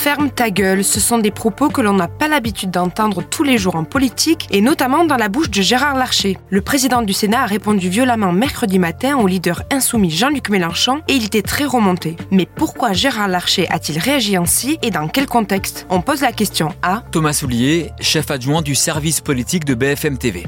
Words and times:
Ferme 0.00 0.30
ta 0.30 0.48
gueule, 0.48 0.82
ce 0.82 0.98
sont 0.98 1.18
des 1.18 1.30
propos 1.30 1.68
que 1.68 1.82
l'on 1.82 1.92
n'a 1.92 2.08
pas 2.08 2.26
l'habitude 2.26 2.70
d'entendre 2.70 3.22
tous 3.22 3.42
les 3.42 3.58
jours 3.58 3.76
en 3.76 3.84
politique 3.84 4.48
et 4.50 4.62
notamment 4.62 5.04
dans 5.04 5.18
la 5.18 5.28
bouche 5.28 5.50
de 5.50 5.60
Gérard 5.60 5.94
Larcher. 5.94 6.38
Le 6.48 6.62
président 6.62 7.02
du 7.02 7.12
Sénat 7.12 7.42
a 7.42 7.44
répondu 7.44 7.90
violemment 7.90 8.32
mercredi 8.32 8.78
matin 8.78 9.18
au 9.18 9.26
leader 9.26 9.62
insoumis 9.70 10.10
Jean-Luc 10.10 10.48
Mélenchon 10.48 11.02
et 11.06 11.12
il 11.12 11.26
était 11.26 11.42
très 11.42 11.66
remonté. 11.66 12.16
Mais 12.30 12.46
pourquoi 12.46 12.94
Gérard 12.94 13.28
Larcher 13.28 13.68
a-t-il 13.68 13.98
réagi 13.98 14.36
ainsi 14.36 14.78
et 14.80 14.90
dans 14.90 15.06
quel 15.06 15.26
contexte? 15.26 15.86
On 15.90 16.00
pose 16.00 16.22
la 16.22 16.32
question 16.32 16.70
à 16.80 17.02
Thomas 17.12 17.34
Soulier, 17.34 17.90
chef 18.00 18.30
adjoint 18.30 18.62
du 18.62 18.74
service 18.74 19.20
politique 19.20 19.66
de 19.66 19.74
BFM 19.74 20.16
TV. 20.16 20.46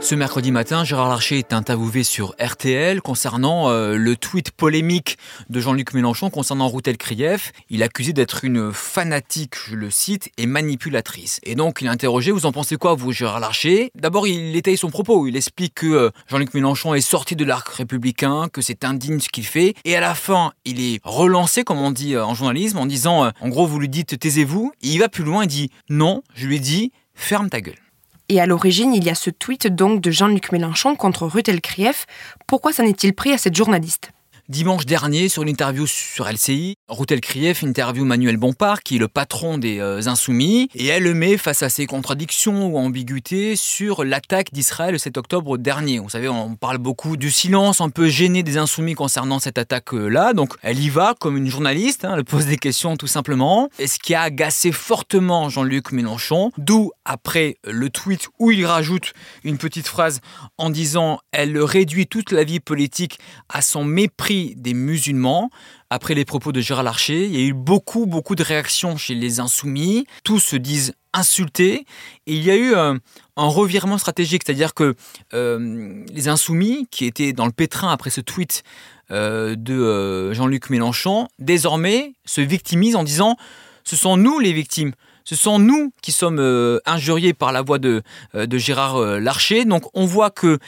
Ce 0.00 0.14
mercredi 0.14 0.52
matin, 0.52 0.84
Gérard 0.84 1.08
Larcher 1.08 1.38
est 1.38 1.52
interviewé 1.52 2.04
sur 2.04 2.36
RTL 2.40 3.02
concernant 3.02 3.68
euh, 3.68 3.96
le 3.96 4.16
tweet 4.16 4.52
polémique 4.52 5.18
de 5.50 5.58
Jean-Luc 5.58 5.92
Mélenchon 5.92 6.30
concernant 6.30 6.68
Routel 6.68 6.96
Krief. 6.96 7.52
Il 7.68 7.82
accusé 7.82 8.12
d'être 8.12 8.44
une 8.44 8.72
fanatique, 8.72 9.54
je 9.68 9.74
le 9.74 9.90
cite, 9.90 10.30
et 10.38 10.46
manipulatrice. 10.46 11.40
Et 11.42 11.56
donc 11.56 11.80
il 11.80 11.88
est 11.88 11.90
interrogé, 11.90 12.30
vous 12.30 12.46
en 12.46 12.52
pensez 12.52 12.76
quoi 12.76 12.94
vous 12.94 13.10
Gérard 13.10 13.40
Larcher? 13.40 13.90
D'abord 13.96 14.28
il 14.28 14.54
étaye 14.54 14.76
son 14.76 14.88
propos, 14.88 15.26
il 15.26 15.36
explique 15.36 15.74
que 15.74 15.86
euh, 15.86 16.10
Jean-Luc 16.28 16.54
Mélenchon 16.54 16.94
est 16.94 17.00
sorti 17.00 17.34
de 17.34 17.44
l'arc 17.44 17.68
républicain, 17.68 18.48
que 18.52 18.62
c'est 18.62 18.84
indigne 18.84 19.18
ce 19.18 19.28
qu'il 19.28 19.46
fait, 19.46 19.74
et 19.84 19.96
à 19.96 20.00
la 20.00 20.14
fin 20.14 20.52
il 20.64 20.80
est 20.80 21.00
relancé, 21.02 21.64
comme 21.64 21.78
on 21.78 21.90
dit 21.90 22.14
euh, 22.14 22.24
en 22.24 22.34
journalisme, 22.34 22.78
en 22.78 22.86
disant, 22.86 23.32
en 23.40 23.48
gros 23.48 23.66
vous 23.66 23.80
lui 23.80 23.88
dites 23.88 24.16
taisez-vous, 24.16 24.72
il 24.80 25.00
va 25.00 25.08
plus 25.08 25.24
loin, 25.24 25.42
il 25.42 25.48
dit 25.48 25.70
non, 25.90 26.22
je 26.34 26.46
lui 26.46 26.60
dis 26.60 26.92
ferme 27.14 27.50
ta 27.50 27.60
gueule. 27.60 27.87
Et 28.28 28.40
à 28.40 28.46
l'origine, 28.46 28.94
il 28.94 29.04
y 29.04 29.10
a 29.10 29.14
ce 29.14 29.30
tweet 29.30 29.68
donc 29.68 30.00
de 30.00 30.10
Jean-Luc 30.10 30.52
Mélenchon 30.52 30.96
contre 30.96 31.26
Ruth 31.26 31.48
Elkrief. 31.48 32.06
Pourquoi 32.46 32.72
s'en 32.72 32.84
est-il 32.84 33.14
pris 33.14 33.32
à 33.32 33.38
cette 33.38 33.56
journaliste? 33.56 34.10
Dimanche 34.48 34.86
dernier, 34.86 35.28
sur 35.28 35.42
une 35.42 35.50
interview 35.50 35.86
sur 35.86 36.26
LCI, 36.26 36.76
Routel 36.88 37.20
Krief 37.20 37.62
interview 37.62 38.06
Manuel 38.06 38.38
Bompard, 38.38 38.82
qui 38.82 38.96
est 38.96 38.98
le 38.98 39.06
patron 39.06 39.58
des 39.58 39.78
euh, 39.78 40.00
Insoumis, 40.06 40.70
et 40.74 40.86
elle 40.86 41.02
le 41.02 41.12
met 41.12 41.36
face 41.36 41.62
à 41.62 41.68
ses 41.68 41.84
contradictions 41.84 42.66
ou 42.68 42.78
ambiguïtés 42.78 43.56
sur 43.56 44.04
l'attaque 44.04 44.50
d'Israël 44.50 44.92
le 44.92 44.98
7 44.98 45.18
octobre 45.18 45.58
dernier. 45.58 45.98
Vous 45.98 46.08
savez, 46.08 46.30
on 46.30 46.56
parle 46.56 46.78
beaucoup 46.78 47.18
du 47.18 47.30
silence 47.30 47.82
un 47.82 47.90
peu 47.90 48.08
gêné 48.08 48.42
des 48.42 48.56
Insoumis 48.56 48.94
concernant 48.94 49.38
cette 49.38 49.58
attaque-là, 49.58 50.32
donc 50.32 50.54
elle 50.62 50.80
y 50.80 50.88
va 50.88 51.14
comme 51.20 51.36
une 51.36 51.48
journaliste, 51.48 52.06
hein, 52.06 52.14
elle 52.16 52.24
pose 52.24 52.46
des 52.46 52.56
questions 52.56 52.96
tout 52.96 53.06
simplement. 53.06 53.68
Et 53.78 53.86
ce 53.86 53.98
qui 53.98 54.14
a 54.14 54.22
agacé 54.22 54.72
fortement 54.72 55.50
Jean-Luc 55.50 55.92
Mélenchon, 55.92 56.52
d'où 56.56 56.90
après 57.04 57.58
le 57.64 57.90
tweet 57.90 58.28
où 58.38 58.50
il 58.50 58.64
rajoute 58.64 59.12
une 59.44 59.58
petite 59.58 59.88
phrase 59.88 60.22
en 60.56 60.70
disant 60.70 61.20
elle 61.32 61.58
réduit 61.58 62.06
toute 62.06 62.32
la 62.32 62.44
vie 62.44 62.60
politique 62.60 63.18
à 63.50 63.60
son 63.60 63.84
mépris 63.84 64.37
des 64.56 64.74
musulmans. 64.74 65.50
Après 65.90 66.14
les 66.14 66.24
propos 66.24 66.52
de 66.52 66.60
Gérard 66.60 66.84
Larcher, 66.84 67.24
il 67.26 67.34
y 67.34 67.42
a 67.42 67.46
eu 67.46 67.52
beaucoup, 67.52 68.06
beaucoup 68.06 68.34
de 68.34 68.42
réactions 68.42 68.96
chez 68.96 69.14
les 69.14 69.40
insoumis. 69.40 70.06
Tous 70.24 70.38
se 70.38 70.56
disent 70.56 70.94
insultés. 71.12 71.86
Et 72.26 72.34
il 72.34 72.42
y 72.42 72.50
a 72.50 72.56
eu 72.56 72.74
un, 72.74 73.00
revirement 73.36 73.98
stratégique, 73.98 74.42
c'est-à-dire 74.44 74.74
que 74.74 74.94
euh, 75.32 76.04
les 76.12 76.28
insoumis, 76.28 76.86
qui 76.90 77.06
étaient 77.06 77.32
dans 77.32 77.46
le 77.46 77.52
pétrin 77.52 77.90
après 77.90 78.10
ce 78.10 78.20
tweet 78.20 78.62
euh, 79.10 79.54
de 79.56 79.74
euh, 79.74 80.34
Jean-Luc 80.34 80.70
Mélenchon, 80.70 81.28
désormais 81.38 82.14
se 82.24 82.40
victimisent 82.40 82.96
en 82.96 83.04
disant 83.04 83.36
ce 83.84 83.96
sont 83.96 84.16
nous 84.16 84.38
les 84.38 84.52
victimes. 84.52 84.92
Ce 85.28 85.36
sont 85.36 85.58
nous 85.58 85.92
qui 86.00 86.10
sommes 86.10 86.80
injuriés 86.86 87.34
par 87.34 87.52
la 87.52 87.60
voix 87.60 87.78
de, 87.78 88.02
de 88.32 88.58
Gérard 88.58 89.20
Larcher. 89.20 89.66
Donc 89.66 89.84
on 89.92 90.06
voit 90.06 90.30
que 90.30 90.58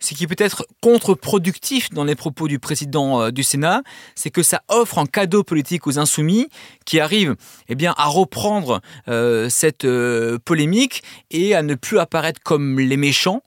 ce 0.00 0.14
qui 0.14 0.26
peut 0.26 0.34
être 0.38 0.66
contre-productif 0.80 1.90
dans 1.90 2.04
les 2.04 2.14
propos 2.14 2.48
du 2.48 2.58
président 2.58 3.20
euh, 3.22 3.30
du 3.30 3.42
Sénat, 3.42 3.82
c'est 4.14 4.30
que 4.30 4.42
ça 4.42 4.62
offre 4.68 4.98
un 4.98 5.06
cadeau 5.06 5.44
politique 5.44 5.86
aux 5.86 5.98
insoumis 5.98 6.48
qui 6.86 6.98
arrivent 6.98 7.36
eh 7.68 7.86
à 7.86 8.06
reprendre 8.06 8.80
euh, 9.08 9.48
cette 9.48 9.84
euh, 9.84 10.38
polémique 10.44 11.02
et 11.30 11.54
à 11.54 11.62
ne 11.62 11.74
plus 11.74 11.98
apparaître 11.98 12.40
comme 12.42 12.80
les 12.80 12.96
méchants, 12.96 13.42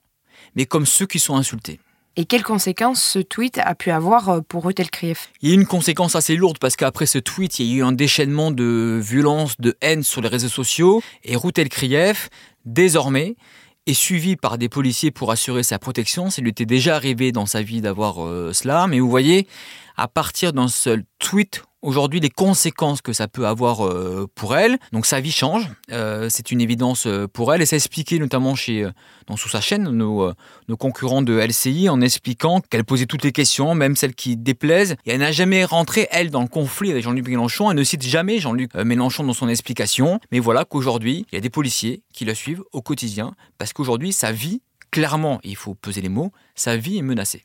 mais 0.54 0.64
comme 0.64 0.86
ceux 0.86 1.06
qui 1.06 1.18
sont 1.18 1.36
insultés. 1.36 1.80
Et 2.16 2.26
quelles 2.26 2.44
conséquences 2.44 3.02
ce 3.02 3.18
tweet 3.18 3.58
a 3.58 3.74
pu 3.74 3.90
avoir 3.90 4.44
pour 4.44 4.64
Rutel 4.64 4.88
Krief? 4.88 5.30
Il 5.42 5.48
y 5.48 5.52
a 5.52 5.54
une 5.56 5.66
conséquence 5.66 6.14
assez 6.14 6.36
lourde 6.36 6.58
parce 6.60 6.76
qu'après 6.76 7.06
ce 7.06 7.18
tweet, 7.18 7.58
il 7.58 7.66
y 7.66 7.74
a 7.74 7.76
eu 7.78 7.82
un 7.82 7.90
déchaînement 7.90 8.52
de 8.52 9.00
violence, 9.02 9.60
de 9.60 9.76
haine 9.80 10.04
sur 10.04 10.20
les 10.20 10.28
réseaux 10.28 10.48
sociaux. 10.48 11.02
Et 11.24 11.34
Rutel 11.34 11.68
Krief, 11.68 12.28
désormais, 12.64 13.34
est 13.86 13.94
suivi 13.94 14.36
par 14.36 14.58
des 14.58 14.68
policiers 14.68 15.10
pour 15.10 15.32
assurer 15.32 15.64
sa 15.64 15.80
protection. 15.80 16.30
Ça 16.30 16.40
lui 16.40 16.50
était 16.50 16.66
déjà 16.66 16.94
arrivé 16.94 17.32
dans 17.32 17.46
sa 17.46 17.62
vie 17.62 17.80
d'avoir 17.80 18.24
euh, 18.24 18.52
cela. 18.52 18.86
Mais 18.86 19.00
vous 19.00 19.10
voyez, 19.10 19.48
à 19.96 20.06
partir 20.06 20.52
d'un 20.52 20.68
seul 20.68 21.02
tweet 21.18 21.64
aujourd'hui 21.84 22.18
les 22.18 22.30
conséquences 22.30 23.02
que 23.02 23.12
ça 23.12 23.28
peut 23.28 23.46
avoir 23.46 23.86
euh, 23.86 24.26
pour 24.34 24.56
elle. 24.56 24.78
Donc 24.92 25.06
sa 25.06 25.20
vie 25.20 25.30
change, 25.30 25.68
euh, 25.92 26.28
c'est 26.30 26.50
une 26.50 26.60
évidence 26.60 27.06
euh, 27.06 27.28
pour 27.28 27.54
elle 27.54 27.62
et 27.62 27.66
c'est 27.66 27.76
expliqué 27.76 28.18
notamment 28.18 28.54
chez, 28.54 28.88
sous 29.36 29.48
sa 29.48 29.60
chaîne, 29.60 29.90
nos, 29.90 30.32
nos 30.68 30.76
concurrents 30.76 31.22
de 31.22 31.34
LCI 31.34 31.88
en 31.88 32.00
expliquant 32.00 32.60
qu'elle 32.60 32.84
posait 32.84 33.06
toutes 33.06 33.22
les 33.22 33.32
questions, 33.32 33.74
même 33.74 33.96
celles 33.96 34.14
qui 34.14 34.36
déplaisent. 34.36 34.96
Et 35.04 35.12
elle 35.12 35.20
n'a 35.20 35.32
jamais 35.32 35.64
rentré, 35.64 36.08
elle, 36.10 36.30
dans 36.30 36.42
le 36.42 36.48
conflit 36.48 36.90
avec 36.90 37.02
Jean-Luc 37.04 37.28
Mélenchon. 37.28 37.70
Elle 37.70 37.76
ne 37.76 37.84
cite 37.84 38.02
jamais 38.02 38.38
Jean-Luc 38.38 38.74
Mélenchon 38.74 39.24
dans 39.24 39.32
son 39.32 39.48
explication. 39.48 40.20
Mais 40.32 40.40
voilà 40.40 40.64
qu'aujourd'hui, 40.64 41.26
il 41.30 41.34
y 41.34 41.38
a 41.38 41.40
des 41.40 41.50
policiers 41.50 42.02
qui 42.12 42.24
la 42.24 42.34
suivent 42.34 42.62
au 42.72 42.80
quotidien 42.80 43.34
parce 43.58 43.72
qu'aujourd'hui, 43.72 44.12
sa 44.12 44.32
vie, 44.32 44.62
clairement, 44.90 45.40
il 45.42 45.56
faut 45.56 45.74
peser 45.74 46.00
les 46.00 46.08
mots, 46.08 46.32
sa 46.54 46.76
vie 46.76 46.98
est 46.98 47.02
menacée. 47.02 47.44